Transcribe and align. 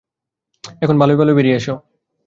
এখন 0.81 0.95
ভালোই 1.01 1.17
ভালোই 1.17 1.35
বেরিয়ে 1.37 1.57
এসো। 1.57 1.75